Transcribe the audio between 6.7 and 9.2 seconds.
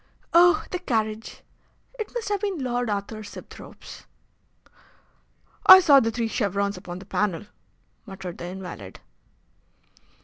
upon the panel," muttered the invalid.